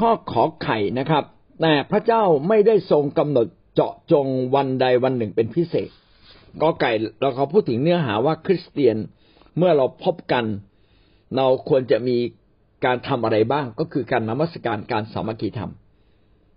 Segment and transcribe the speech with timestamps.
[0.00, 1.24] ข้อขอไข่นะครับ
[1.60, 5.88] แต่พระเจ้าไม่ได้ทรงกำหนดเจาะจงวันใดวันหนึ่งเป็นพิเศษ
[6.62, 8.96] ก็ไก่เราเขาพูดถึงเนื้อหาว่าคริสเตียน
[9.56, 10.44] เมื่อเราพบกัน
[11.36, 12.16] เราควรจะมี
[12.84, 15.72] การทำอะไรบ้าง ก็คือการนมัสการการสามัคคีธรรม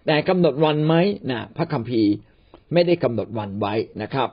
[0.05, 0.95] แต่กำหนดวันไหม
[1.31, 2.11] นะพระคัมภีร์
[2.73, 4.29] ไม่ได้กำหนดวันไว้นะครับ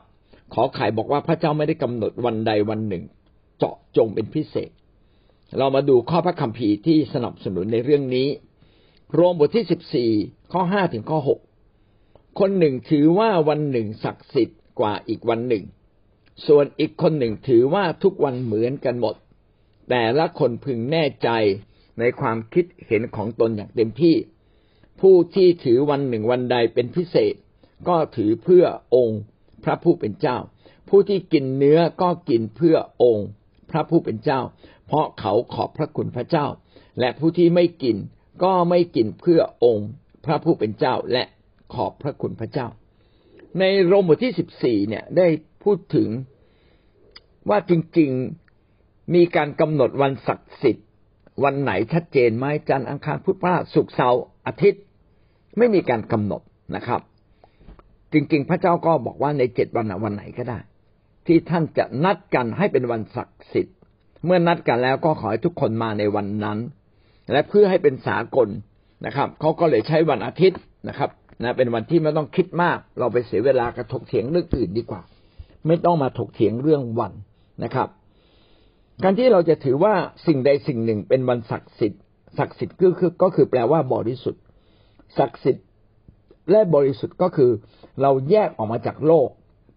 [0.55, 3.05] ขอไข่บอกว่าพระเจ้าไม่ได้กำหนดวันใดวันหนึ่ง
[3.59, 4.70] เจาะจงเป็นพิเศษ
[5.59, 8.29] เรามาดูข้อพระคัมภีร์ที่สนับสนุนในเรื่องนี้
[9.14, 10.10] โรมบทที่สิบสี่
[10.52, 11.41] ข้อห้าถึงข้อหก
[12.38, 15.64] คนหนึ่งถือว่าวันหนึ่งศักดิ์สิทธิ์กว่าอีกวันหนึ่ง
[16.46, 19.15] ส่วนอีกคนหนึ่งถือว่าทุกวันเหมือนกันหมด
[19.91, 21.28] แต่ละคนพึงแน่ใจ
[21.98, 24.16] ในความคิดเห็นของตนอย่างเต็มที่
[25.01, 27.34] ผู้ที่ถือวันหนึ่งวันใดเป็นพิเศษ
[27.88, 29.20] ก็ถือเพื่อองค์
[29.65, 30.38] พระผู้เป็นเจ้า
[30.88, 33.29] ผู้ที่กินเนื้อก็กินเพื่อองค์
[33.70, 34.40] พระผู้เป็นเจ้า
[34.87, 36.46] เพราะเขาขอบพระคุณพระเจ้า
[37.01, 37.96] และผู้ที่ไม่กิน
[38.43, 39.91] ก็ไม่กินเพื่อองค์
[40.24, 41.24] พระผู้เป็นเจ้าและ
[41.74, 42.66] ขอบพระคุณพระเจ้า
[43.59, 45.27] ในโรมบทที่สิบสี่เนี่ยได้
[45.65, 46.09] พูดถึง
[47.49, 50.88] ว่าจริงๆมีการกำหนดวันศักดิ์สิทธิ์
[51.45, 54.82] วันไหนชัดเจนไหมจันทร์อังคารพุธพฤหัสศุกร์เสาร์อาทิตย์
[55.59, 56.43] ไม่มีการกำหนด
[56.77, 57.01] นะครับ
[58.13, 60.59] จริง ๆ พระเจ้าก็บอกว่าในเจ็ดวันวันไหนก็ได้
[61.27, 63.77] ที่ท่านจะนัดกันให้เป็นวันศักดิ์สิทธิ์
[64.25, 66.59] เมื่อนัดกันแล้วก็ขอให้ทุกคนมาในวันนั้น
[67.32, 68.48] และเพื่อให้เป็นสากล
[69.06, 71.10] นะครับเขาก็เลยใช้วันอาทิตย์นะครับ
[71.42, 75.03] นะเป็นวันที่ไม่ต้องคิดมาก เราไปเสียเวลากระถกเถียงเรื่องอื่นดีกว่า
[75.66, 77.12] ไม่ต้องมาถกเถียงเรื่องวัน
[77.64, 77.88] นะครับ
[79.03, 79.94] การที่เราจะถือว่า
[80.26, 82.03] สิ่งใดสิ่งหนึ่งเป็นวันศักดิ์สิทธิ์
[82.38, 84.42] ศักดิ์สิทธิ์ก็คือก็คือแปลว่าบริสุทธิ์
[85.19, 85.66] ศักดิ์สิทธิ์
[86.50, 87.50] และบริสุทธิ์ก็คือ
[88.03, 89.28] เราแยกออกมาจากโลก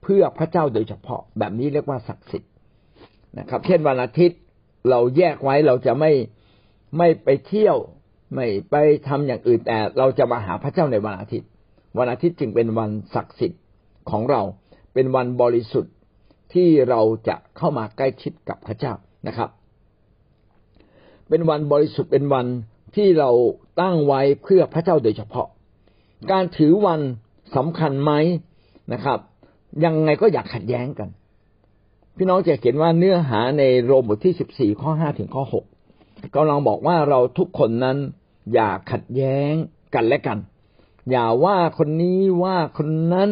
[0.04, 2.52] เพื่อพระเจ้าโดยเฉพาะ แบบนี้เรียกว่าศักดิ์สิทธิ์
[3.40, 4.40] นะครับ เช่นวันอาทิตย์
[4.90, 6.12] เราแยกไว้เราจะไม่
[6.98, 7.78] ไม่ไปเที่ยว
[8.34, 8.76] ไม่ไป
[9.08, 11.50] ทำอย่างอื่นแต่เราจะมาหาพระเจ้าในวันอาทิตย์
[11.98, 13.62] วันอาทิตย์จึงเป็นวันศักดิ์สิทธิ์
[14.10, 14.42] ของเรา
[14.94, 15.94] เป็นวันบริสุทธิ์
[16.54, 18.94] ที่เราจะเข้ามาใกล้ชิดกับพระเจ้า
[19.28, 19.50] นะครับ
[21.30, 22.46] เป็นวันบริสุทธิ์เป็นวัน
[22.96, 23.30] ที่เรา
[23.82, 25.48] ตั้งไว้เพื่อพระเจ้าโดยเฉพาะ
[26.32, 27.02] การถือวัน
[27.56, 28.12] สำคัญไหม
[28.94, 29.20] นะครับ
[29.86, 31.10] ยังไงก็อยากขัดแย้งกัน
[32.18, 35.66] พี่น้องจะเห็นว่าเนื้อหาในโรมบทที่สิบสี่ข้อห้าถึงข้อหก
[36.36, 37.98] กำลังบอกว่าเราทุกคนนั้น
[38.54, 39.54] อย่าขัดแย้ง
[39.96, 40.38] กันและกัน
[41.12, 43.30] อย่าว่าคนนี้ว่าคนนั้น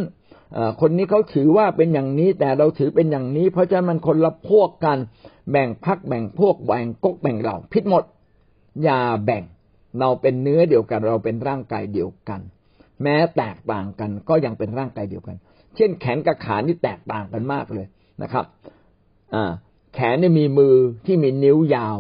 [0.81, 4.97] คนนี้เขาถือว่าเป็นอย่างนี้แต่เราถือเป็นอย่างนี้ เพราะฉะนั้นมันคนละพวกกัน
[5.52, 8.03] แบ่งพักแบ่งพวกแบ่งกกแบ่งเราผิดหมด
[8.84, 9.44] อย่าแบ่ง
[10.00, 12.41] เราเป็นเนื้อเดียวกัน เราเป็นร่างกายเดียวกัน
[13.03, 15.35] แม้แตกต่างกันก็ยังเป็นร่างกายเดียวกัน
[15.75, 17.85] เช่นแขนกับขานี่แตกต่างกันมากเลย
[18.22, 18.46] นะครับ
[19.34, 19.52] อ่า
[19.94, 20.75] แขนนี่มีมือ
[21.06, 21.97] ที่มีนิ้วยาว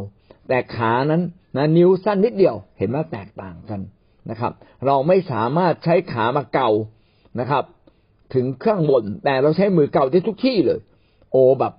[0.47, 1.21] แต่ขานั้น
[1.55, 3.81] นะนิ้วสั้นนิดเดียวเห็นว่าแตกต่างกัน
[4.29, 4.53] นะครับ
[4.85, 6.69] เราไม่สามารถใช้ขามาเกา
[7.39, 7.63] นะครับ
[8.33, 10.79] ถึงเครื่องบนแต่เราใช้มือเก่าได้ทุกที่เลย
[11.31, 11.73] โอแบบ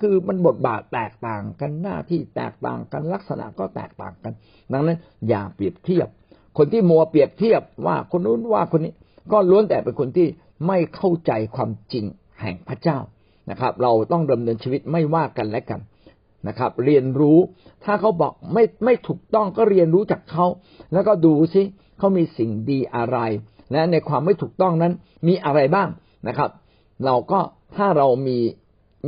[0.00, 4.32] คือมันบทบาทแตกต่างกันหน้าที่แตกต่างกันลักษณะก็แตกต่างกัน
[4.72, 4.98] ดังนั้น
[5.28, 6.08] อย่าเปรียบเทียบ
[6.58, 8.92] คนที่มัวเปรียบเทียบว่าคนนู้นว่าคนนี้
[9.32, 10.28] ก็ล้วนแต่เป็นคนที่
[10.66, 12.04] ไม่เข้าใจความจริง
[12.40, 12.98] แห่งพระเจ้า
[13.50, 15.80] นะครับ เราต้องดำเนินชีวิตไม่ว่ากันและกัน
[16.48, 17.38] นะครับ เรียนรู้
[17.84, 20.46] ถ้าเขาบอกไม่ไม่ถูกต้องก็เรียนรู้จากเขา
[20.92, 21.62] แล้วก็ดูซิ
[21.98, 23.18] เขามีสิ่งดีอะไร
[23.72, 24.92] และในความไม่ถูกต้องนั้น
[25.28, 25.88] มีอะไรบ้าง
[26.28, 26.50] นะครับ
[27.04, 27.40] เราก็
[27.76, 28.38] ถ้าเรามี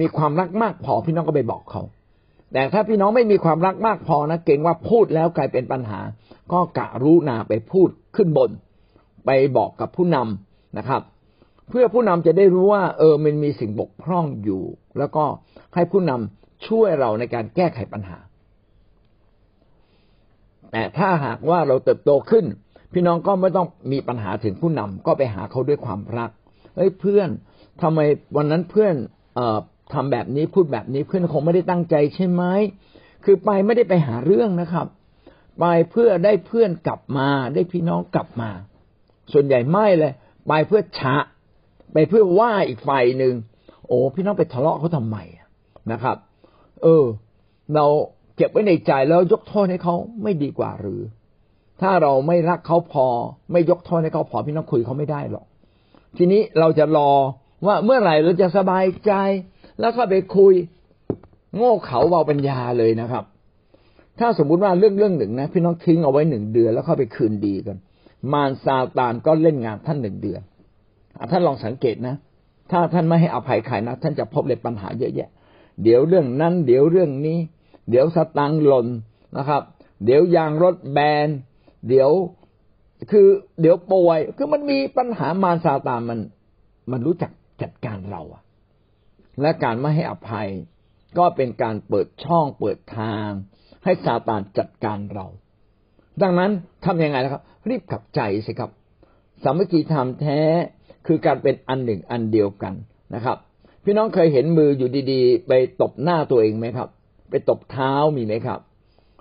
[0.01, 1.83] มีความรักมากพอพี่น้องก็ไปบอกเขา
[2.53, 6.01] แต่ถ้าพี่น้องไม่มีความรักมากพอนะเก่งว่าพูดแล้วกลายเป็นปัญหา
[6.53, 8.51] ก็กะรู้นาไปพูดขึ้นบน
[9.27, 11.03] ไปบอกกับผู้นำนะครับ
[11.69, 14.63] เพื่อผู้นำจะได้รู้ว่า เออมันมีสิ่งบกพร่องอยู่
[14.99, 15.25] แล้วก็
[15.75, 18.19] ให้ผู้นำ ช่วยเราในการแก้ไขปัญหา
[20.73, 22.45] แต่ถ้าหากว่าเราเติบโตขึ้น
[22.93, 26.31] พี่น้องก็ไม่ต้องมีปัญหาถึงผู้นำก็ไปหาเขาด้วยความรัก
[26.77, 27.29] เฮ้ยเพื่อน
[27.83, 28.01] ทำไม
[28.37, 28.95] วันนั้นเพื่อน
[29.35, 29.59] เอ่อ
[29.93, 32.43] ทำแบบนี้พูดแบบนี้เพื่อนคงไม่ได้ตั้งใจใช่ไหม
[33.25, 34.87] คือไปไม่ได้ไปหาเรื่องนะครับ
[35.61, 38.51] ไปเพื่อได้เพื่อนกลับมาได้พี่น้องกลับมา
[39.33, 40.13] ส่วนใหญ่ไม่เลย
[40.49, 41.17] ไปเพื่อชะ
[41.93, 43.35] ไปเพื่อว่าอีกฝ่ายหนึ่ง
[43.87, 45.17] โอ้พี่น้องไปทะเลาะเขาทำไม
[45.93, 46.17] นะครับ
[46.85, 47.05] เออ
[47.75, 47.87] เรา
[48.37, 51.01] เก็บไว้ในใจแล้วยกโทษให้เขาไม่ดีกว่าหรือ
[51.83, 53.07] ถ้าเราไม่รักเขาพอ
[53.53, 55.47] ไม่ยกโทษให้เขาพอพี่น้องคุยเขาไม่ได้หรอก
[56.17, 57.11] ทีนี้เราจะรอ
[57.67, 59.13] ว่าเมื่อไหร่เราจะสบายใจ
[59.81, 60.53] แล้วก็ไปคุย
[61.57, 63.25] โง่เขาเบาปัญญาเลยนะครับ
[64.21, 67.77] ถ้าสมมุติว่าเรื่องเรื่องหนึ่งนะ พี่น้องทิ้งเอาไว้หนึ่งเดือนแล้วเข้าไปคืนดีกัน
[68.33, 70.41] มารซาตานก็เล่นงานท่านหนึ่งเดือน
[71.33, 72.15] ท่านลองสังเกตนะ
[72.71, 75.31] ถ้าท่านไม่ให้อภัยใครนะท่านจะพบเลยปัญหาเยอะแยะ
[75.83, 77.39] เดี๋ยวเรื่องนั้นเดี๋ยวเรื่องนี้
[77.91, 78.87] เดี๋ยวสตังหล่น
[79.37, 79.63] นะครับ
[80.05, 81.29] เดี๋ยวยางรถแบน
[81.89, 82.11] เดี๋ยว
[83.11, 83.29] คือ
[83.61, 86.19] เดี๋ยวป่วย คือมันมีปัญหามารซาตานมัน
[86.91, 87.33] มันรู้จัก
[87.63, 88.43] จัดการเราอะ
[89.41, 90.49] และการไม่ให้อภัย
[91.19, 93.29] ก็เป็นการเปิดช่องเปิดทาง
[93.85, 95.27] ให้ซาตานจัดการเรา
[96.23, 96.51] ดังนั้น
[96.85, 98.71] ทำยังไงนะครับ รีบกลับใจสิครับ
[99.43, 100.41] สามัคคีธรรมแท้
[101.07, 102.75] คือการเป็นอันหนึ่งอันเดียวกัน
[103.15, 103.39] นะครับ
[103.85, 105.53] พี่น้องเคยเห็นมืออยู่ดีๆ ไป
[105.83, 106.89] ตบหน้าตัวเองไหมครับ
[107.31, 108.61] ไปตบเท้ามีไหมครับ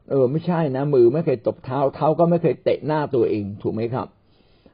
[0.09, 4.07] เออ ไม่ใช่นะ มือไม่เคยตบเท้าเท้าก็ไม่เคยเตะหน้าตัวเองถูกไหมครับ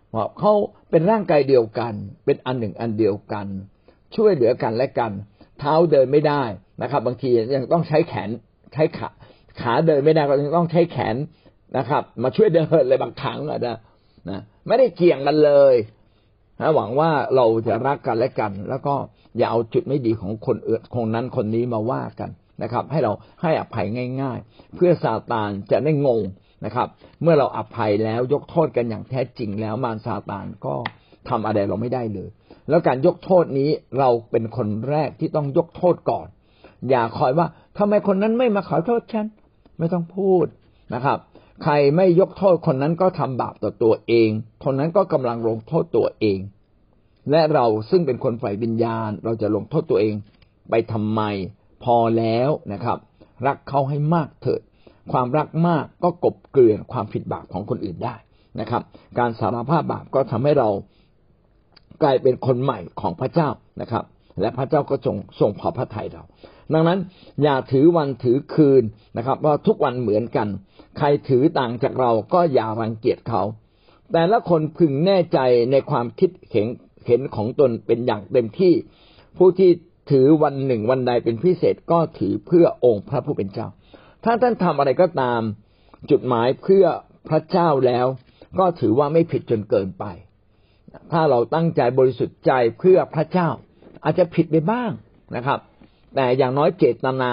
[0.09, 0.53] เพราะเขา
[0.91, 1.94] เป็นร่างกายเดียวกัน
[2.25, 3.47] เป็นอันหนึ่งอันเดียวกัน
[4.15, 5.12] ช่วยเหลือกันและกัน
[5.59, 6.44] เท้าเดินไม่ได้
[6.81, 8.30] นะครับ บางทียังต้องใช้แขน
[8.74, 9.09] ใช้ขา
[9.62, 11.15] ขาเดินไม่ได้ก็ยังต้องใช้แขน
[11.77, 13.77] นะครับ มาช่วยเดินเลยบางครั้งนะ
[14.30, 15.75] นะไม่ได้เกี่ยงกันเลย
[16.62, 18.95] นะหวังว่าเราจะรักกันและกัน แล้วก็
[19.37, 22.29] อย่าเอาจุดไม่ดีของคนเอื่นคนนั้นคนนี้มาว่ากัน
[22.63, 23.11] นะครับ ให้เรา
[23.41, 23.85] ให้อภัย
[24.21, 26.21] ง่าย ๆ เพื่อซาตานจะได้งง
[26.65, 26.87] นะครับ
[27.21, 30.75] เมื่อเราอภัยแล้วยกโทษกันอย่างแท้จริงแล้วมารซาตานก็
[31.29, 32.29] ทำอะไรเราไม่ได้เลย
[32.69, 36.27] แล้วการยกโทษนี้เราเป็นคนแรกที่ต้องยกโทษก่อน
[36.89, 37.47] อย่าคอยว่า
[37.77, 39.27] ทำไมคนนั้นไม่มาขอโทษฉัน
[39.77, 40.45] ไม่ต้องพูด
[40.93, 41.17] นะครับ
[41.63, 44.29] ใครไม่ยกโทษคนนั้นก็ทำบาปต่อตัวเอง
[44.63, 46.39] คนนั้นก็กำลังลงโทษตัวเอง
[47.31, 50.15] และเราซึ่งเป็นคนฝ่ายวิญญาณ เราจะลงโทษตัวเอง
[50.69, 51.21] ไปทำไม
[51.83, 52.97] พอแล้วนะครับ
[53.47, 54.61] รักเขาให้มากเถิด
[55.11, 58.15] ความรักมากก็กบเกลื่อนความผิดบาปของคนอื่นได้
[58.59, 58.83] นะครับ
[59.19, 60.69] การสารภาพบาปก็ทำให้เรา
[62.03, 63.49] กลายเป็นคนใหม่ของพระเจ้า
[63.81, 64.03] นะครับ
[64.41, 66.23] และพระเจ้าก็ทรงทรงพอพระทัยเรา
[66.73, 66.99] ดังนั้น
[67.43, 68.83] อย่าถือวันถือคืน
[69.17, 70.47] นะครับว่าทุกวันเหมือนกัน
[70.97, 73.41] ใครถือต่างจากเราก็อย่ารังเกียจเขา
[74.13, 75.39] แต่ละคนพึงแน่ใจ
[75.71, 76.67] ในความคิดเห็น
[77.07, 78.73] เห็นของตนเป็นอย่างเต็มที่
[79.37, 79.71] ผู้ที่
[80.11, 83.67] ถือวันหนึ่งวันใดเป็นพิเศษก็ถือเพื่อองค์พระผู้เป็นเจ้า
[84.23, 85.41] ถ้าท่านทำอะไรก็ตาม
[86.11, 86.85] จุดหมายเพื่อ
[87.29, 88.05] พระเจ้าแล้ว
[88.59, 90.05] ก็ถือว่าไม่ผิดจนเกินไป
[91.11, 93.49] ถ้าเราตั้งใจบริสุทธิ์ใจเพื่อพระเจ้า
[94.03, 94.91] อาจจะผิดไปบ้าง
[95.35, 95.59] นะครับ
[96.15, 97.31] แต่อย่างน้อยเจตนา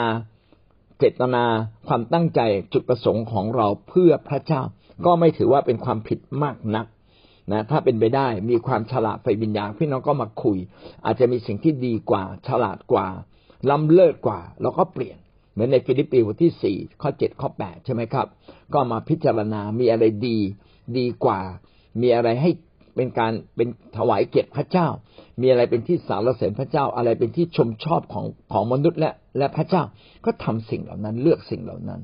[0.98, 1.44] เจตนา
[1.86, 2.40] ความตั้งใจ
[2.72, 4.62] จุดประสงค์ของเราเพื่อพระเจ้า
[5.06, 6.86] ก็ไม่ถือว่าเป็นความผิดมากนัก
[7.52, 10.58] นะถ้าเป็นไปได้มีความฉลาดไฟวิญญาณพี่น้องก็มาคุย
[11.04, 13.06] อาจจะมีสิ่งที่ดีกว่า ฉลาดกว่า
[13.70, 15.19] ล้ำเลิศกว่าเราก็เปลี่ยน
[15.52, 18.26] เหมือนในฟิลิปปีบทที่สี่ข้อเจ็ดข้อแปดใช่ไหมครับ
[18.75, 20.38] ก็มาพิจารณามีอะไรดี
[20.98, 21.40] ดีกว่า
[22.00, 22.50] มีอะไรให้
[22.94, 24.88] เป็นการเป็นถวายเกียรติพระเจ้า
[25.40, 29.82] มีอะไรเป็นที่สารเสริญพระเจ้า อะไรเป็นที่ชมชอบของของมนุษย์และและพระเจ้า
[30.25, 32.00] ก็ทำสิ่งเหล่านั้นเลือกสิ่งเหล่านั้น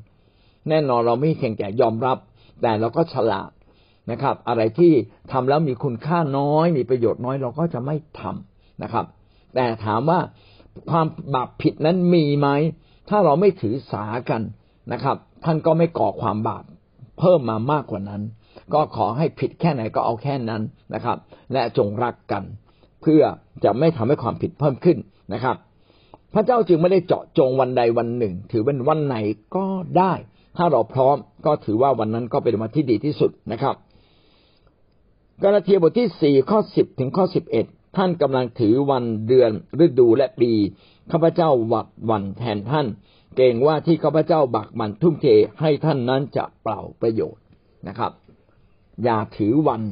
[0.69, 2.19] แน่นอนเราไม่เพียงแต่ยอมรับ
[2.63, 3.51] แต่เราก็ฉลาด
[4.11, 4.93] นะครับ อะไรที่
[5.33, 9.05] ทำแล้วมีคุณค่าน้อย มีประโยชน์น้อยเราก็จะไม่ทำนะครับ
[9.55, 10.21] แต่ถามว่า
[10.91, 12.49] ความบาปผิดนั้นมีไหม
[13.09, 14.43] ถ้าเราไม่ถือสากัน
[14.93, 16.65] นะครับ ท่านก็ไม่ก่อความบาป
[17.19, 18.23] เพิ่มมามากกว่านั้น
[18.75, 20.63] ก็ขอให้ผิดแค่ไหนก็เอาแค่นั้น
[20.95, 21.17] นะครับ
[21.53, 22.43] และจงรักกัน
[23.03, 23.23] เพื่อ
[23.65, 24.99] จะไม่ทำให้ความผิดเพิ่มขึ้น
[25.35, 25.57] นะครับ
[26.35, 29.17] พระเจ้าจึงไม่ได้เจาะจงวันใดวันหนึ่ง ถือเป็นวันไหน
[29.57, 29.65] ก็
[29.99, 30.13] ได้
[30.57, 31.17] ถ้าเราพร้อม
[31.47, 33.75] ก็ถือว่าวันนั้นก็เป็นวันที่ดีที่สุดนะครับ
[35.43, 37.67] กาลาเทียบทที่สี่ข้อสิบถึงข้อสิบเอ็ด
[37.97, 39.51] ท่านกำลังถือวันเดือน
[39.85, 40.51] ฤดูและปี
[41.13, 42.87] ข้าพเจ้าหวัดวันแทนท่าน
[43.37, 45.27] เกรงว่าที่ข้าพเจ้าบักมันทุ่มเท
[45.61, 47.43] ให้ท่านนั้นจะเปล่าประโยชน์
[47.89, 48.13] นะครับ
[49.05, 49.83] อย่าถือวัน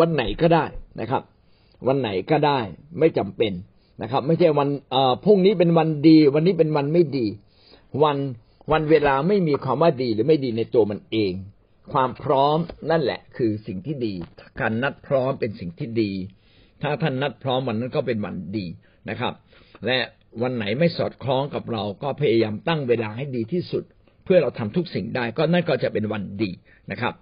[0.00, 0.64] วันไหนก็ได้
[1.00, 1.22] นะครับ
[1.86, 2.58] วันไหนก็ได้
[2.98, 3.52] ไม่จำเป็น
[4.02, 7.26] นะครับ ไม่ใช่วันเอ่อพรุ่งนี้เป็นวันดี วันนี้เป็นวันไม่ดี
[8.02, 8.16] วัน
[8.72, 11.32] วันเวลาไม่มีความว่าดีหรือไม่ดีในตัวมันเอง
[11.92, 12.58] ความพร้อม
[12.90, 14.14] นั่นแหละคือสิ่งที่ดี
[14.60, 16.12] การนัดพร้อมเป็นสิ่งที่ดี
[16.82, 18.66] ถ้าท่านนัดพร้อมวันนั้นก็เป็นวันดี
[19.10, 19.34] นะครับ
[19.86, 19.98] และ
[20.42, 23.84] วันไหนไม่สอดคล้องกับเราก็พยายามตั้งเวลาให้ดีที่สุด
[24.24, 26.50] เพื่อเราทำทุกสิ่งได้ ก็นั่นก็จะเป็นวันดี
[26.90, 27.14] นะครับ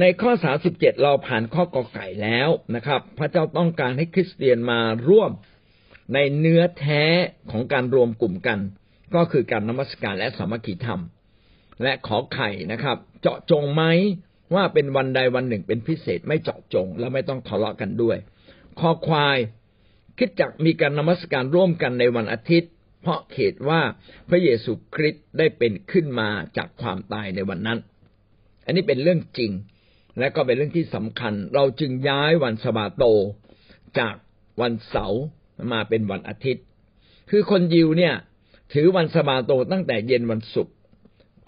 [0.00, 5.30] ในข้อสาสิบเจ็ดเราผ่านข้อกอไก่แล้วนะครับ พระเจ้าต้องการให้คริสเตียนมาร่วม
[6.14, 7.02] ในเนื้อแท้
[7.50, 8.58] ของการรวมกลุ่มกัน
[9.14, 11.02] ก็คือการนมัสการและสามัคคีธรรม
[11.82, 13.82] และขอไข่นะครับ เจาะจงไหม
[14.54, 18.16] ว่าเป็นวันใดวันหนึ่งเป็นพิเศษไม่เจาะจง แล้วไม่ต้องทะเลาะกันด้วย
[18.78, 19.38] คอควาย
[20.18, 22.70] คิดจักมีการนมัสการร่วมกันในวันอาทิตย์
[23.02, 23.80] เพราะเหตุว่า
[24.28, 27.78] พระเยซูคริสต์ได้เป็นขึ้นมาจากความตายในวันนั้น
[28.64, 29.52] อันนี้เป็นเรื่องจริง
[30.18, 33.04] และก็เป็นเรื่องที่สำคัญ เราจึงย้ายวันสบาโต
[33.98, 34.14] จาก
[34.60, 35.22] วันเสาร์
[35.72, 36.64] มาเป็นวันอาทิตย์
[37.30, 38.14] คือคนยิวเนี่ย
[38.72, 40.74] ถือวันสบาโตตั้งแต่เย็นวันศุกร์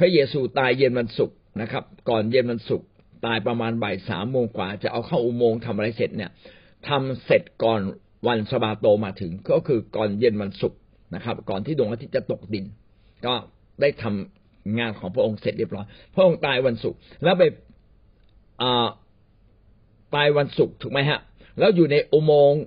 [0.04, 2.87] ระเยซูตายเย็นวันศุกร์นะครับ ก่อนเย็นวันศุกร์
[3.26, 6.30] ตายประมาณบ่ายสามโมงกว่า จะเอาเข้าอุโมงค์ทำอะไรเสร็จเนี่ย
[6.88, 7.80] ทำเสร็จก่อน
[8.28, 10.78] วันสบาโตมาถึงก็คือก่อนเย็นวันศุกร์
[11.14, 12.64] นะครับ ก่อนที่ดวงอาทิตย์จะตกดิน
[13.26, 13.35] ก็
[13.80, 14.04] ได้ท
[14.78, 17.42] งานของพระองค์เสร็จเรียบร้อย พระองค์ตายวันศุกร์แล้วไป
[20.14, 21.21] ตายวันศุกร์ถูกไหมฮะ
[21.59, 22.62] แล้วอยู่ในอุโมงค์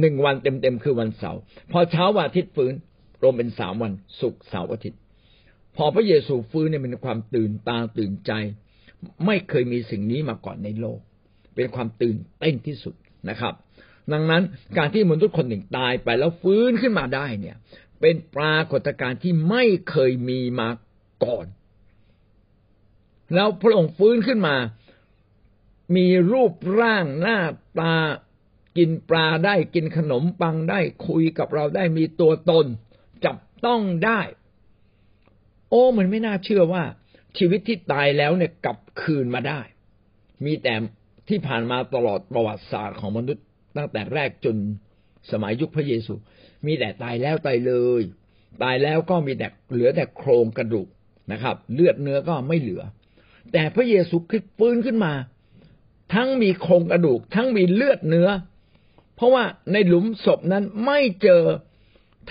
[0.00, 1.40] หนึ่งวันเต็มๆคือวันเสาร์
[1.72, 2.74] พอเช้าวันอาทิตย์ฟื้น
[3.22, 4.99] รวมเป็นสามวันศุกร์เสาร์อาทิตย์
[5.84, 8.32] อพระเยซูฟื้นเนี่ยเป็นความตื่นตาตื่นใจ
[9.26, 11.00] ไม่เคยมีสิ่งนี้มาก่อนในโลก
[11.54, 12.94] เป็นความตื่นเต้นที่สุด
[13.28, 13.54] นะครับ
[14.12, 14.42] ดังนั้น
[14.78, 17.56] การที่มนุษย์คนหนึ่งตายไปแล้วฟื้นขึ้นมาได้เนี่ย
[18.00, 20.68] เป็นปรากฏการณ์ที่ไม่เคยมีมา
[21.24, 21.46] ก่อน
[23.34, 24.56] แล้วพระองค์ฟื้นขึ้นมา
[25.96, 27.38] มีรูปร่างหน้า
[27.80, 27.94] ตา
[28.78, 32.66] กินปลาได้กินขนมปังได้คุยกับเราได้มีตัวตน
[33.24, 34.20] จับต้องได้
[35.70, 36.84] โอ้มันไม่น่าเชื่อว่า
[37.38, 39.60] ชีวิตที่ตายแล้วเนี่ยกลับคืนมาได้
[40.44, 40.74] มีแต่
[41.28, 43.44] ที่ผ่านมาตลอดประวัติศาสตร์ของมนุษย์
[43.76, 44.56] ตั้งแต่แรกจน
[45.30, 46.14] สมัยยุคพระเยซู
[46.66, 48.02] มีแต่ตายแล้วตายเลย
[48.62, 50.88] ตายแล้วก็มีแต่เหลือแต่โครงกระดูก
[51.32, 52.82] นะครับ เลือดเนื้อก็ไม่เหลือ
[53.52, 55.12] แต่พระเยซูคริสต์ฟื้นขึ้นมา
[56.14, 58.28] ทั้งมีโครงกระดูก ทั้งมีเลือดเนื้อ
[59.16, 61.42] เพราะว่าในหลุมศพนั้นไม่เจอ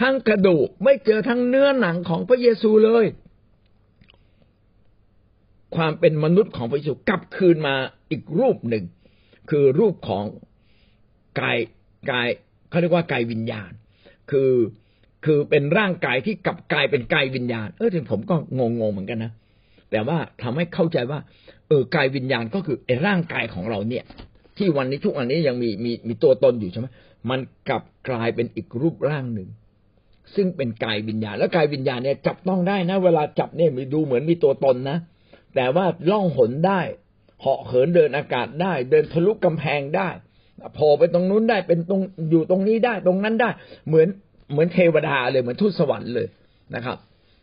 [0.01, 3.05] ทั้งกระดูก ไม่เจอทั้งเนื้อหนังของพระเยซูเลย
[5.75, 7.75] ความเป็นมนุษย์ของพระเยซูกลับคืนมา
[8.11, 8.83] อีกรูปหนึ่ง
[9.49, 10.23] คือรูปของ
[11.39, 11.57] กาย
[12.11, 12.27] กาย
[12.69, 13.71] เขาเรียกว่ากายวิญญาณ
[14.31, 14.53] คือ
[15.25, 19.31] คือเป็นร่างกายที่กลับกลายเป็นกายวิญญาณ เออถึงผมก็งงๆเหมือนกันนะ
[19.91, 21.19] แต่ว่าทำให้เข้าใจว่า
[21.67, 24.03] เออกายวิญญาณก็คือไอ้ร่างกายของเราเนี่ย
[24.57, 26.87] ที่วันนี้ทุกวันนี้ยังมีมีมีตัวตนอยู่ใช่ไหม
[27.29, 29.49] มันกลับกลายเป็นอีกรูปร่างหนึ่ง
[30.35, 34.97] ซึ่งเป็นกายวิญญาณ แล้วกายวิญญาณเนี่ยจับต้องได้นะ เวลาจับเนี่ยมีดูเหมือนมีตัวตนนะ
[35.55, 36.81] แต่ว่าล่องหนได้
[37.41, 40.09] เหาะเหินเดินอากาศได้ เดินทะลุกำแพงได้
[40.75, 43.49] โผล่ไปตรงนู้นได้เป็นตรงอยู่ตรงนี้ได้ตรงนั้นได้
[43.87, 44.07] เหมือน
[44.51, 46.27] เหมือนเทวดาเลยเหมือนทูตสวรรค์เลย
[46.75, 46.97] นะครับ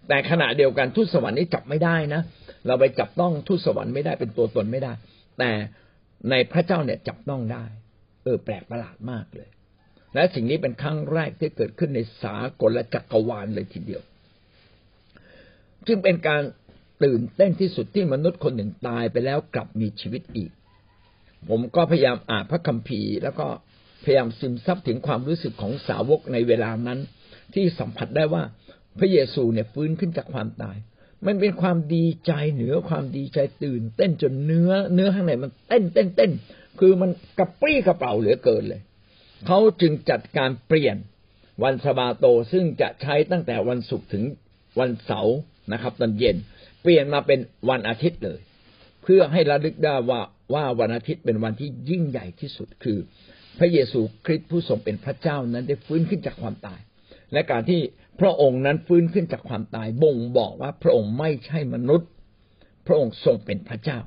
[0.08, 2.22] แต่ขณะเดียวกันทูตสวรรค์นี้จับไม่ได้นะ
[2.66, 4.92] เราไปจับต้องทูตสวรรค์ไม่ได้เป็นตัวตนไม่ได้
[5.38, 5.50] แต่
[6.30, 7.64] ในพระเจ้าเนี่ยจับต้องได้
[8.22, 9.48] เออแปลกประหลาดมากเลย
[10.14, 14.02] และสิ่งนี้เป็นครั้งแรกที่เกิดขึ้นในสากลและจักรวาลเลยทีเดียว
[15.86, 16.42] จึงเป็นการ
[17.04, 20.50] ตื่นเต้นที่สุดที่มนุษย์คนหนึ่งตายไปแล้วกลับมีชีวิตอีก
[21.48, 23.46] ผมก็พยายามอ่านพระคัมภีร์ แล้วก็
[24.04, 26.98] พยายามซึมซับถึงความรู้สึกของสาวกในเวลานั้น
[27.54, 28.42] ที่สัมผัสได้ว่า
[28.98, 30.76] พระเยซูเนี่ยฟื้นขึ้นจากความตาย
[31.26, 36.32] มันเป็นความดีใจเหนือความดีใจตื่น เต้นจนเนื้อ เนื้อข้างในมันเต้นเต้นเต้น
[36.80, 38.82] คือมันกระปรี้กระเป๋าเหลือเกินเลย
[39.46, 40.96] เขาจึงจัดการเปลี่ยน
[41.62, 44.24] วันสบาโตซึ่งจะใช้ตั้งแต่วันศุกร์ถึง
[44.80, 45.36] วันเสาร์
[45.72, 46.36] นะครับ ตอนเย็น
[46.82, 47.40] เปลี่ยนมาเป็น
[47.70, 48.40] วันอาทิตย์เลย
[49.02, 50.20] เพื่อให้ระลึกได้ว่า
[50.54, 52.98] ว่าวันอาทิตย์เป็นวันที่ยิ่งใหญ่ที่สุดคือ
[53.58, 56.80] พระเยซูคริสต์ผู้ทรงเป็นพระเจ้านั้นได้ฟื้นขึ้นจากความตาย
[57.32, 57.80] และการที่
[58.20, 62.08] พระองค์นั้นฟื้นขึ้นจากความตายบ่งบอกว่าพระองค์ไม่ใช่มนุษย์
[62.86, 63.98] พระองค์ทรงเป็นพระเจ้า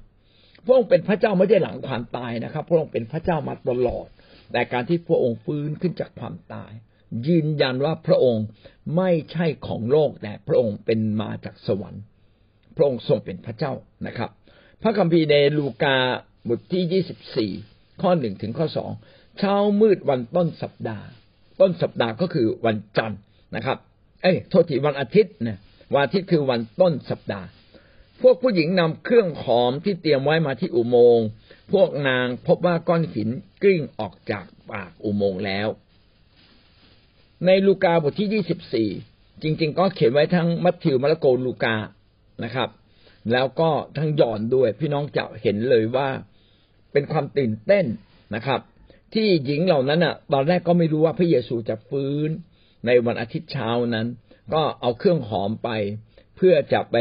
[0.65, 4.07] พระองค์เป็นพระเจ้าไม่ได้หลังความตายนะครับ พระองค์เป็นพระเจ้ามาตลอด
[4.51, 6.71] แต่การที่พระองค์ฟื้นขึ้นจากความตาย
[7.27, 8.45] ยืนยันว่าพระองค์
[8.97, 12.03] ไม่ใช่ของโลกแต่พระองค์เป็นมาจากสวรรค์
[12.75, 13.73] พระองค์ทรงเป็นพระเจ้า
[14.07, 14.29] นะครับ
[14.81, 15.97] พระคัมภีร์ในลูกา
[16.47, 17.51] บทที่ยี่สิบสี่
[18.01, 18.91] ข้อหนึ่งถึงข้อสอง
[19.39, 21.07] เช้ามืดวันต้นสัปดาห์
[21.61, 23.19] ต้นสัปดาห์ก็คือวันจันทร์
[23.55, 23.77] นะครับ
[24.23, 25.59] เอ้ยโทษทีวันอาทิตย์นะ
[25.93, 27.47] วันอาทิตย์คือวันต้นสัปดาห์
[28.21, 31.27] พวกผู้หญิงนำเครื่องหอมที่เตรียมไว้มาที่อุโมงค์
[31.73, 33.29] พวกนางพบว่าก้อนหิน
[33.63, 35.67] กลิ้งออกจากปากอุโมงค์แล้ว
[37.45, 38.89] ในลูกาบทที่ยี่สิบสี่
[39.41, 41.75] จริง ๆ ก็เขียนไว้ทั้งมัทธิวมาระโกลูกา
[42.43, 42.69] นะครับ
[43.31, 46.07] แล้วก็ทั้งย่อนด้วย พี่น้องจะเห็นเลยว่า
[46.91, 47.85] เป็นความตื่นเต้น
[48.35, 48.59] นะครับ
[49.13, 52.29] ที่หญิงเหล่านั้นอะ ตอนแรกก็ไม่รู้ว่าพระเยซูจะฟื้น
[52.85, 54.07] ในวันอาทิตย์เช้านั้น
[54.53, 55.69] ก็เอาเครื่องหอมไป
[56.35, 56.97] เพื่อจะไป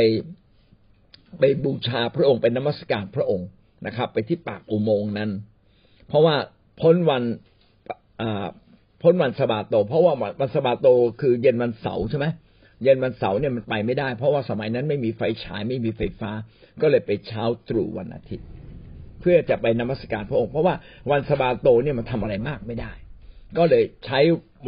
[1.38, 3.49] ไปบูชาพระองค์เป็นนมัสการพระองค์
[3.87, 5.30] นะครับ ไปที่ปากอุโมงค์นั้น
[6.07, 6.37] เพราะว่า
[6.80, 7.23] พ้นวัน
[9.02, 10.87] พ้นวันสบาโต เพราะว่าวันสบาโต
[11.21, 12.26] คือเย็นวันเสาร์ใช่ไหม
[12.85, 16.31] เย็นวันเสาร์เนี่ยมันไปไม่ได้ เพราะว่าสมัยนั้นไม่มีไฟฉายไม่มีไฟฟ้า
[16.81, 18.47] ก็เลยไปเช้าตรู่วันอาทิตย์
[19.21, 20.75] เพื่อจะไปนมัสการพระองค์เพราะว่า
[21.11, 22.93] วันสบาโตเนี่ยมันทำอะไรมากไม่ได้
[23.59, 24.19] ก็เลยใช้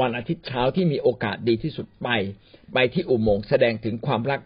[0.00, 2.08] วันอาทิตย์เช้าที่มีโอกาสดีที่สุดไป
[2.74, 4.40] ไปที่อุโมงค์แสดงถึงความรัก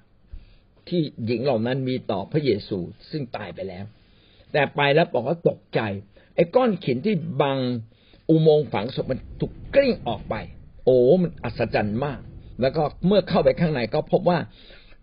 [0.89, 2.79] ที่หญิงเหล่านั้นมีต่อพระเยซู
[3.11, 3.85] ซึ่งตายไปแล้ว
[4.53, 5.81] แต่ไปแล้วบอกว่าตกใจ
[6.35, 7.59] ไอ้ก้อนขินที่บัง
[8.29, 10.35] อุโมงค์ฝังศพมันถูกกลิ้งออกไป
[10.85, 12.21] โอ้มันอัศจรรย์มาก
[12.61, 14.39] แล้วก็เมื่อเข้าไปข้างในก็พบว่า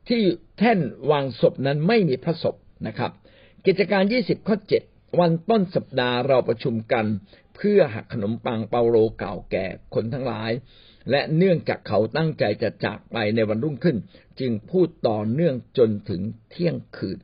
[0.09, 0.21] ที่
[0.57, 0.79] แท่น
[1.11, 2.55] วางศพนั้นไม่มีพระศพ
[2.87, 3.11] นะครับ
[3.65, 4.83] กิจการยี่สิบข้อเจ็ด
[5.19, 7.05] วันต้นสัปดาห์เราประชุมกัน
[7.55, 10.51] เพื่อหักขนมปังเปาโลเก่าแก่คนทั้งหลาย
[11.11, 13.97] และเนื่องจากเขาตั้งใจจะจากไปในวันรุ่งขึ้น
[14.39, 17.17] จึงพูดต่อเนื่องจนถึงเที่ยงคืน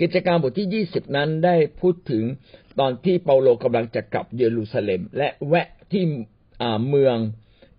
[0.00, 2.24] กิจการบทที่ยี่สิบนั้นได้พูดถึง
[2.80, 6.04] ตอนที่เปาโลกำลังจะกลับเยรูซาเล็ม และแวะที่
[6.88, 7.16] เมือง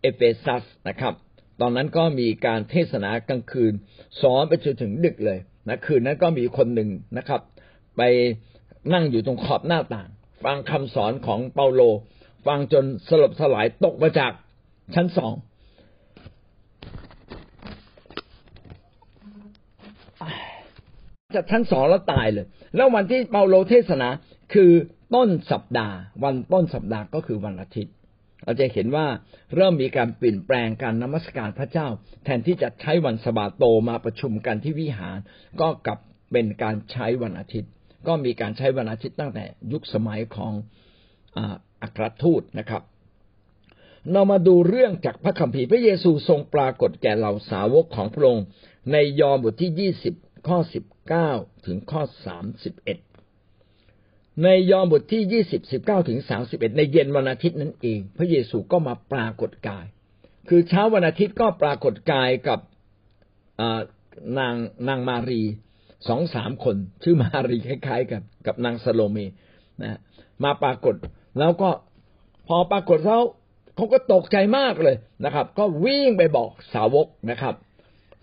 [0.01, 1.13] เอเฟซัสนะครับ
[1.61, 3.73] ตอนนั้นก็มีการเทศนากลางคืน
[4.21, 7.41] สอนไปจนถึงดึกเลยนะคืนนั้นก็มีคนหนึ่งนะครับ
[7.97, 8.01] ไป
[8.93, 10.09] นั่งอยู่ตรงขอบหน้าต่าง
[10.43, 11.81] ฟังคำสอนของเปาโล
[12.47, 14.31] ฟังจนสลบสลายตกมาจาก
[14.95, 15.33] ชั้นสอง
[21.35, 24.09] จากชั้นสองแล้วตายเลย แล้ววันที่เปาโลเทศนา
[24.53, 24.71] คือ
[25.15, 27.93] ต้นสัปดาห์ วันต้นสัปดาห์ก็คือวันอาทิตย์
[28.43, 29.07] เราจะเห็นว่า
[29.55, 31.87] เริ่มมีการเปลี่ยนแปลงการนมัสการพระเจ้า
[32.23, 35.17] แทนที่จะใช้วันสบาโตมาประชุมกันที่วิหาร
[35.61, 35.99] ก็กลับ
[36.31, 37.71] เป็นการใช้วันอาทิตย์
[38.07, 40.53] ก็มีการใช้วันอาทิตย์ตั้งแต่ยุคสมัยของ
[41.81, 42.81] อัครทูตนะครับ
[44.11, 48.45] เรามาดูเรื่องจากพระคัมภีร์พระเยซูทรงปรากฏแก่เหล่าสาวกของพระองค์
[48.91, 50.13] ในยอห์นบทที่ยี่สิบ
[50.47, 51.29] ข้อสิบเก้า
[51.65, 52.97] ถึงข้อสามสิบเอ็ด
[54.43, 59.85] ในยอห์นบทที่ยี่สิบสิบเก้าถึงสาสิบเอ็ดในเย็นวันอาทิตย์นั้นเอง พระเยซูก็มาปรากฏกาย
[60.49, 62.59] คือเช้าวันอาทิตย์ก็ปรากฏกายกับ
[64.39, 64.55] นาง
[64.87, 65.41] นางมารี
[66.07, 69.17] สองสามคน ชื่อมารีคล้ายๆ กันกับนางสโลเม
[69.81, 69.99] นะ
[70.43, 70.95] มาปรากฏ
[71.39, 71.69] แล้วก็
[72.47, 73.21] พอปรากฏแล้ว
[73.75, 77.55] เขาก็ตกใจมากเลยนะครับ ก็วิ่งไปบอกสาวกนะครับ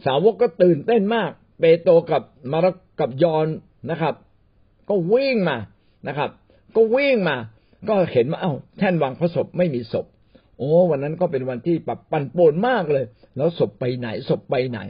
[0.06, 2.66] สาวกก็ตื่นเต้นมาก เปโตรกับมาร
[3.00, 3.48] กับยอน
[3.90, 4.14] นะครับ
[4.88, 5.56] ก็วิ่งมา
[6.08, 6.30] นะครับ
[6.76, 7.36] ก็วิ่งมา
[7.88, 10.06] ก็เห็นว่าเอ้าแท่นวางพระศพไม่มีศพ
[10.58, 13.04] โอ้วันนั้นก็เป็นวันที่แบบปั่นป่วนมากเลย
[13.36, 14.80] แล้วศพไปไหนศพไปไหน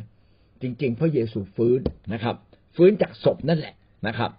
[0.63, 1.81] จริง ๆ พระเยซูฟื้น
[2.13, 2.37] นะครับ
[2.77, 3.75] ฟื้นจากศพนั่นแหละ
[4.07, 4.31] นะครับ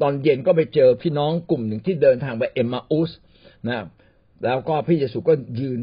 [0.00, 3.10] ตอนเย็นก็ไปเจอพี่น้องกลุ่มหนึ่งที่เดินทางไปเอ็มมาอุส
[3.68, 3.76] นะ
[4.44, 5.78] แล้วก็พระเยซูก็ยืน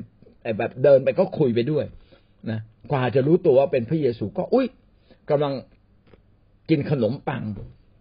[0.58, 1.86] แบบเดินไปก็คุยไปด้วย
[2.50, 2.60] นะ
[2.92, 4.68] กว่าจะรู้ตัวว่าเป็นพระเยซูก็อุ้ย
[5.30, 5.54] กำลัง
[6.70, 7.44] กินขนมปัง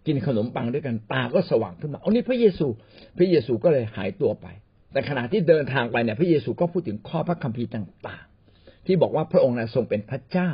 [0.07, 2.67] กินขนมปังด้วยกันตาก็สว่างขึ้นมาอันนี้พระเยซู
[3.17, 4.47] พระเยซูก็เลยหายตัวไป
[4.91, 8.25] แต่ขณะที่เดินทางไปเนี่ยพระเยซูก็พูดถึงข้อพระคัมภีร์ต่าง
[8.55, 10.49] ๆ ที่บอกว่าพระองค์ทรงเป็นพระเจ้า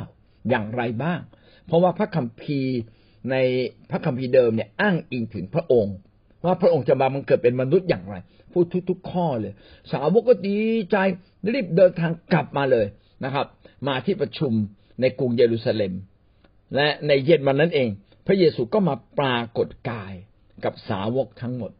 [0.50, 1.20] อย่างไรบ้าง
[1.66, 2.76] เพราะว่าพระคัมภีร์
[3.30, 3.36] ใน
[3.90, 5.96] พระคัมภีร์เดิมเนี่ยอ้างอิงถึงพระองค์
[6.44, 8.16] ว่าพระองค์จะมามันเกิดเป็นมนุษย์อย่างไร
[8.52, 9.52] พูดทุก ๆ ข้อเลย
[9.92, 10.58] สาวกก็ดี
[10.90, 10.96] ใจ
[11.54, 12.86] รีบเดินทางกลับมาเลย
[13.24, 13.46] นะครับ
[13.88, 14.52] มาที่ประชุม
[15.00, 15.92] ในกรุงเยรูซาเล็ม
[16.74, 17.88] และในเย็นวันนั้นเอง
[18.26, 20.12] พระเยซูก็มาปรากฏกาย
[20.64, 21.72] กับสาวกทั้งหมด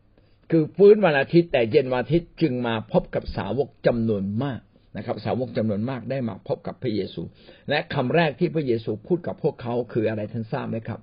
[0.51, 4.61] คือฟื้นวันอาทิตย์แต่เย็นวันอาทิตย์จึงมาพบกับสาวกจำนวนมาก
[4.97, 7.23] นะครับ สาวกจำนวนมากได้มาพบกับพระเยซู
[7.71, 11.01] และคำแรกที่พระเยซูพูดกับพวกเขาคืออะไรท่านทราบไหมครับ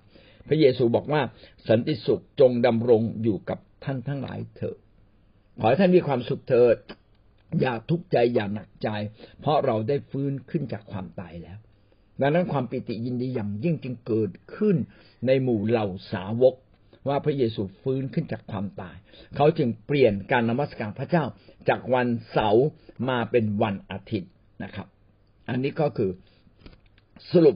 [0.47, 1.21] พระเยซูบอกว่า
[1.67, 4.77] สันติสุขจงดำรงอยู่กับท่านทั้งหลายเถิด
[5.59, 6.75] ขอให้ท่านมีความสุขเถิด
[7.61, 8.89] อย่าทุกข์ใจอย่าหนักใจ
[9.41, 11.57] เพราะเราได้ฟื้นขึ้นจากความตายแล้ว
[12.21, 14.75] ดังนั้นความปิติยินดีอย่างยิ่งจึงเกิดขึ้น
[15.27, 16.55] ในหมู่เหล่าสาวก
[17.07, 18.95] ว่าพระเยซูฟื้นขึ้นจากความตาย
[19.35, 21.23] เขาจึงเปลี่ยนการนมัสการพระเจ้า
[21.69, 22.65] จากวันเสาร์
[23.09, 24.31] มาเป็นวันอาทิตย์
[24.63, 24.87] นะครับ
[25.49, 26.11] อันนี้ก็คือ
[27.31, 27.55] สรุป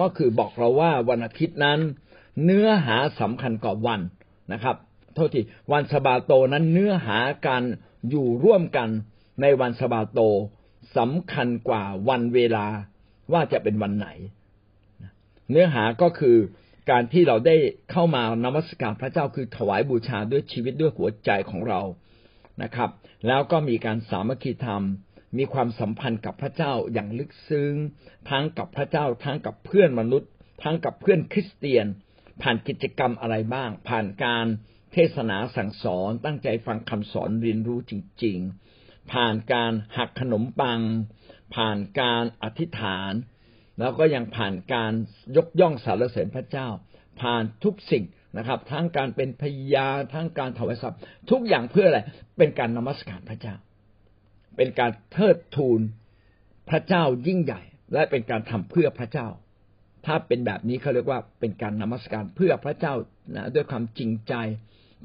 [0.00, 1.80] ก็คือบอกเราว่าวันอาทิตย์นั้น
[2.44, 4.00] เนื้อหาสำคัญกว่าวัน
[4.52, 4.76] นะครับ
[5.14, 5.40] โทษที
[5.72, 7.62] วันสบาโตนั้นเนื้อหาการ
[8.10, 8.88] อยู่ร่วมกัน
[9.40, 10.20] ในวันสบาโต
[10.96, 12.66] สำคัญกว่าวันเวลา
[13.32, 14.08] ว่าจะเป็นวันไหน
[15.50, 16.36] เนื้อหาก็คือ
[16.90, 17.56] การที่เราได้
[17.90, 21.80] เข้ามานมัสการพระเจ้าคือถวายบูชาด้วยชีวิตด้วยหัวใจของเรา
[22.62, 22.90] นะครับ
[23.26, 24.84] แล้วก็มีการสามัคคีธรรม
[25.38, 27.74] มีความสัมพันธ์กับพระเจ้าอย่างลึกซึ้ง
[28.30, 30.30] ทั้งกับพระเจ้า ทั้งกับเพื่อนมนุษย์
[30.62, 31.86] ทั้งกับเพื่อนคริสเตียน
[32.42, 34.46] ผ่านกิจกรรมอะไรบ้าง ผ่านการ
[34.92, 37.92] เทศนาสั่งสอนตั้งใจฟังคำสอนเรียนรู้จ
[38.24, 38.38] ริง
[38.74, 40.80] ๆ ผ่านการหักขนมปัง
[41.54, 43.12] ผ่านการอธิษฐาน
[43.78, 44.92] แล้วก็ยังผ่านการ
[45.36, 46.68] ยกย่องสรรเสริญพระเจ้า
[47.20, 48.04] ผ่านทุกสิ่ง
[48.36, 49.42] นะครับ ทั้งการเป็นพ
[49.74, 52.00] ยาทั้งการถวายทรัพย์ทุกอย่างเพื่ออะไร
[52.38, 53.54] เป็นการนมัสการพระเจ้า
[54.56, 55.80] เป็นการเทิดทูน
[56.70, 59.28] พระเจ้ายิ่งใหญ่ และเป็นการทำเพื่อพระเจ้า
[60.06, 62.94] ถ้าเป็นแบบนี้เขาเรียกว่าเป็นการนมัสการเพื่อพระเจ้า
[63.34, 64.34] นะด้วยความจริงใจ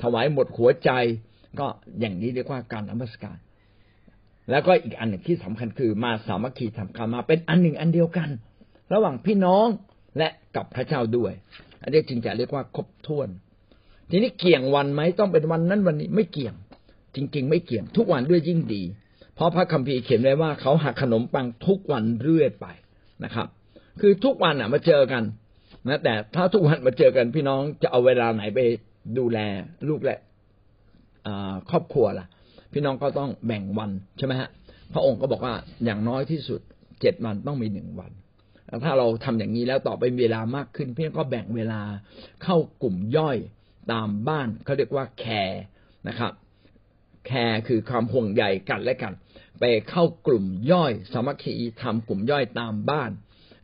[0.03, 0.91] ถวายหมดหัวใจ
[1.59, 1.67] ก็
[1.99, 3.37] อย่างนี้เรียกว่าการนมัสการ
[4.49, 8.29] แล้วก็อีกอันหนึ่งที่สำคัญคือมาสามัคคีทำการมาเป็นอันหนึ่งอันเดียวกัน
[8.93, 9.67] ระหว่างพี่น้อง
[10.17, 11.33] และกับพระเจ้าด้วย
[11.81, 13.29] อันนี้จึงจะเรียกว่าครบถ้วน
[14.09, 16.55] ทีนี้เกี่ยงวันไหมต้องเป็นวันนั้นวันนี้ไม่เกี่ยง
[17.15, 18.83] จริง ๆ ไม่เกี่ยงทุกวันด้วยยิ่งดี
[19.35, 22.65] เพราะพระคัมภีร์เขียนไว้ว่าเขาหักขนมปังทุกวันเรื่อยไป
[23.23, 23.47] นะครับ
[24.01, 25.23] คือทุกวันอะมาเจอกัน
[25.87, 28.59] นะแต่ถ้าทุกวันมาเจอกันพี่น้องจะเอาเวลาไหนไป
[29.17, 29.39] ดูแล
[29.89, 30.19] ลูกและ
[31.69, 32.27] ครอบครัวล่ะ
[32.73, 34.49] พี่น้องก็ต้องแบ่งวันใช่ไหมฮะ
[34.93, 35.53] พระองค์ก็บอกว่า
[35.85, 36.61] อย่างน้อยที่สุด
[37.01, 38.11] เจ็ดวันต้องมีหนึ่งวัน
[38.83, 41.81] ถ้าเราทำอย่างนี้แล้วต่อไปเวลามากขึ้น พียงก็แบ่งเวลา
[42.43, 43.37] เข้ากลุ่มย่อย
[43.91, 45.61] ตามบ้านเขาเรียกว่าแคร์
[46.07, 46.31] นะครับ
[47.27, 49.13] แคร์คือความห่วงใยกันและกัน
[49.59, 53.11] ไปเข้ากลุ่มย่อย สามัคคีทำกลุ่มย่อยตามบ้าน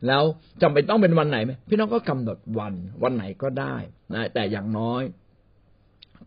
[0.06, 0.24] แล้ว
[0.62, 3.76] จำเป็นต้องเป็นวันไหนไหมพี่น้องก็กำหนดวันวันไหนก็ได้
[4.12, 5.02] นะแต่อย่างน้อย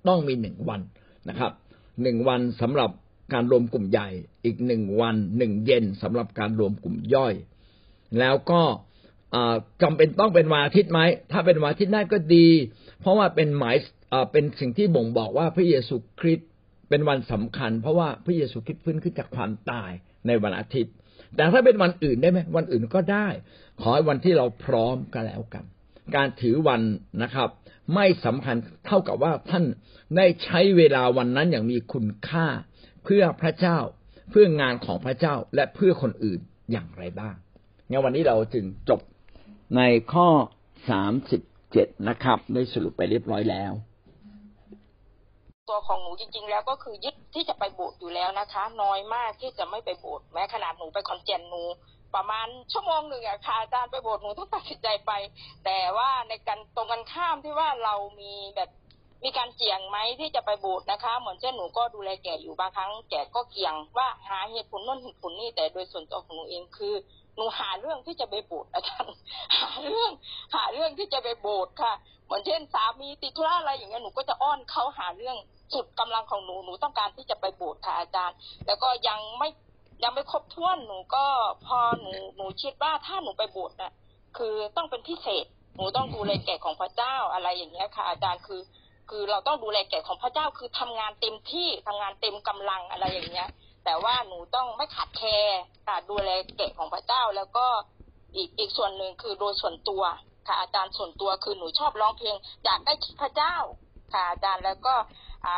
[0.07, 0.81] ต้องมีหนึ่งวัน
[1.29, 1.51] นะครับ
[2.01, 2.89] หนึ่งวันสำหรับ
[3.34, 4.10] การรวมกลุ่มใหญ่
[4.45, 7.34] อีกหนึ่งวันหนึ่งเย็นสำหรับการรวมกลุ่มย่อย
[8.19, 8.62] แล้วก็
[9.81, 10.99] จำเป็นต้องเป็นวันอาทิตย์ไหม
[11.31, 12.47] ถ้าเป็นวันอาทิตย์ได้ก็ดี
[12.99, 13.75] เพราะว่าเป็นหมาย
[14.31, 16.49] เป็นสิ่งที่บ่งบอกว่าพระเยซูคริสต์
[16.89, 19.91] เป็นวันสำคัญ เพราะว่าพระเยซูคริสต์ฟื้นขึ้นจากความตาย
[20.27, 20.93] ในวันอาทิตย์
[21.36, 23.27] แต่ถ้าเป็นวันอื่นได้ไหมวันอื่นก็ได้
[23.81, 25.63] ขอให้วันที่เราพร้อมก็แล้วกัน
[26.15, 26.81] การถือวัน
[27.23, 27.49] นะครับ
[27.93, 29.63] ไม่สำคัญเท่ากับว่าท่าน
[30.17, 32.47] ได้ใช้เวลาวันนั้นอย่างมีคุณค่า
[33.03, 33.77] เพื่อพระเจ้า
[34.31, 36.39] เพื่องานของพระเจ้าและเพื่อคนอื่น
[36.71, 37.35] อย่างไรบ้าง
[37.89, 39.01] งั้นวันนี้เราจึงจบ
[39.77, 39.81] ใน
[40.13, 40.27] ข้อ
[40.89, 43.73] สามสิบเจ็ดนะครับ ได้สรุปไปเรียบร้อยแล้ว
[45.69, 51.63] ตัวของหนูจริง ๆ แล้วก็คือยึดที่จะไปโบสถ์อยู่แล้วนะคะ น้อยมากที่จะไม่ไปโบสถ์แม้ขนาดหนูไปคอนเจนหนู
[52.15, 55.11] ประมาณชั่วโมงหนึ่งอะค่ะอาจารย์ไปโบสถ์หนูต้องตัดสินใจไป
[55.65, 58.69] แต่ว่าในการตรงกันข้ามที่ว่าเรามีแบบ
[59.23, 66.93] มีการเกี่ยงไหมที่จะไปโบสถ์นะคะ เหมือนเช่นหนูก็ดูแลแก่อยู่บางครั้งแก่ก็เกี่ยงว่าหาเหตุผลนั่นเหตุผลนี่แต่โดยส่วนตัวของหนูเองคือ
[67.35, 69.13] หนูหาเรื่องที่จะไปโบสถ์อาจารย์
[69.61, 70.11] หาเรื่อง
[70.55, 71.93] หาเรื่องที่จะไปโบสถ์ค่ะ
[72.25, 75.37] เหมือนเช่นสามีติดธุระอะไรอย่างเงี้ยหนูก็จะอ้อนเขาหาเรื่อง
[75.73, 79.49] สุดกำลังของหนูหนูต้องการที่จะไปโบสถ์ค่ะอาจารย์ แล้วก็ยังไม่
[80.03, 81.25] ยังไม่ครบถ้วนหนูก็
[81.65, 83.93] พอหนูหนูคิดว่าถ้าหนูไปบสถ์น่ะ
[84.38, 88.62] คือต้องเป็นพิเศษหนูต้องดูแลแก่ของพระเจ้าอะไรอย่างเงี้ยค่ะ อาจารย์คือ
[89.10, 93.49] คือเราต้องดูแลแก่ของพระเจ้าคือทำงานเต็มที่ทำงานเต็มกำลังอะไรอย่างเงี้ย
[93.86, 95.60] แต่ว่าหนูต้องไม่ขาดแคร์
[96.10, 97.65] ดูแลแก่ของพระเจ้าแล้วก็
[98.36, 100.03] อีกอีกส่วนหนึ่งคือโดยส่วนตัว
[100.47, 103.55] ค่ะอาจารย์ส่วนตัวคือหนูชอบร้องเพลงอยากได้พระเจ้า
[104.13, 104.93] ค่ะอาจารย์แล้วก็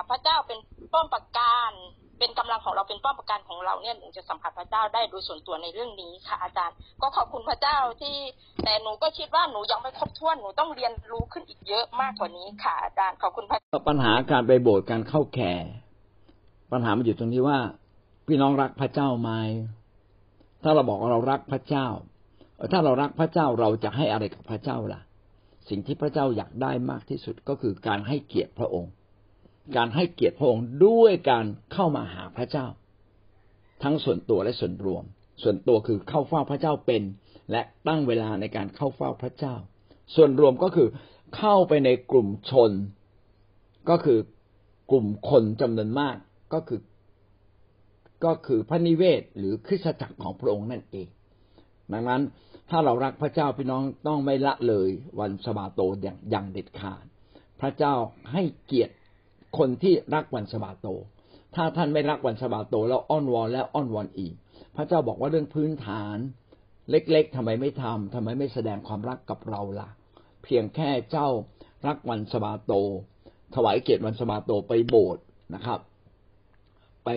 [0.09, 0.59] พระเจ้าเป็น
[0.93, 1.71] ป้อมปราการ
[2.19, 8.15] เป็นกำลังของเราเป็นป้อมปราการของเราเนี่ยหนูจะสัมผัสพระเจ้าได้โดยส่วนตัวในเรื่องนี้ค่ะอาจารย์ ก็ขอบคุณพระเจ้าที่
[8.63, 15.53] แต่หนูก็คิดว่าหนูยังไม่ครบถ้วนหนูต้องเรียนรู้ขึ้นอีกเยอะมากกว่านี้ค่ะอาจารย์ขอบคุณพระปัญหาการไปโบสถ์การเข้าแข่
[16.71, 17.59] ปัญหามันอยู่ตรงที่ว่า
[18.27, 19.31] พี่น้องรักพระเจ้าไหม
[20.63, 21.87] ถ้าเราบอกว่าเรารักพระเจ้า
[22.71, 25.01] ถ้าเรารักพระเจ้าเราจะให้อะไรกับพระเจ้าล่ะ
[25.69, 28.91] สิ่งที่พระเจ้าอยากได้มากที่สุดก็คือการให้เกียรติพระองค์
[29.75, 32.67] การให้เกียรติพระองค์ด้วยการเข้ามาหาพระเจ้า
[33.83, 35.03] ทั้งส่วนตัวและส่วนรวม
[35.43, 37.03] ส่วนตัวคือเข้าเฝ้าพระเจ้าเป็น
[37.51, 39.55] และตั้งเวลาในการเข้าเฝ้าพระเจ้า
[40.15, 40.87] ส่วนรวมก็คือ
[41.37, 42.71] เข้าไปในกลุ่มชน
[43.89, 44.19] ก็คือ
[44.91, 46.15] กลุ่มคนจำนวนมาก
[46.53, 46.81] ก็คือ
[48.25, 51.07] ก็คือพระนิเวศหรือคริสตจักรของพระองค์นั่นเอง
[51.93, 52.21] ดังนั้น
[52.69, 57.05] ถ้าเรารักพระเจ้าพี่น้องต้องไม่ละเลยวันสบาโตอย่างอย่างเด็ดขาด
[57.61, 57.93] พระเจ้า
[58.31, 58.93] ให้เกียรติ
[59.57, 60.87] คนที่รักวันสบาโต
[61.55, 64.33] ถ้าท่านไม่รักวันสบาโต แล้วอ้อนวอนแล้วอ้อนวอนอีก
[64.75, 66.17] พระเจ้าบอกว่าเรื่องพื้นฐาน
[66.91, 69.89] เล็กๆทำไมไม่ทำทำไมไม่แสดงความรักกับเราล่ะ
[70.43, 71.27] เพียงแค่เจ้า
[71.87, 72.73] รักวันสบาโต
[73.55, 75.23] ถวายเกียรติวันสบาโตไปโบสถ์
[75.55, 75.79] นะครับ
[77.05, 77.09] ไป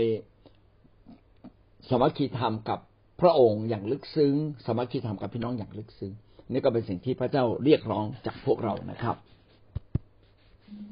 [1.91, 2.79] สมัคคีธรรมกับ
[3.21, 4.35] พระองค์อย่างลึกซึ้ง
[4.67, 6.13] สมัคคีธรรมกับพี่น้องอย่างลึกซึ้ง
[6.53, 9.17] นี่ก็เป็นสิ่งที่พระเจ้าเรียกร้องจากพวกเรานะครับ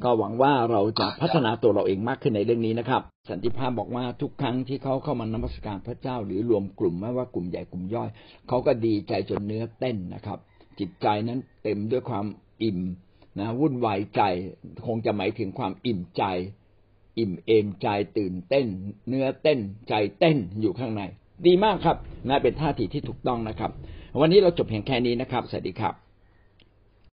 [0.04, 8.08] ก็หวังว่าเราจะพัฒนาตัวเราเองมากขึ้นในเรื่องนี้นะครับ สันติภาพบอกว่าทุกครั้งที่เขาเข้ามานมัสการพระเจ้าหรือรวมกลุ่มไม่ว่ากลุ่มใหญ่กลุ่มย่อย
[8.48, 10.38] เขาก็ดีใจจนเนื้อเต้นนะครับ
[10.78, 12.26] จิตใจนั้นเต็มด้วยความ
[12.62, 12.78] อิ่ม
[13.38, 14.22] นะวุ่นวายใจ
[14.86, 16.24] คงจะหมายถึงความอิ่มใจ
[17.18, 17.88] อิ่มเอมใจ
[18.18, 18.66] ตื่นเต้น
[19.08, 21.02] เนื้อเต้น ใจเต้นอยู่ข้างใน
[21.46, 21.96] ดีมากครับ
[22.28, 23.70] น่าเป็นท่าทีที่ถูกต้องนะครับ
[24.20, 26.07] วันนี้เราจบเพียงแค่นี้นะครับสวัสดีครับ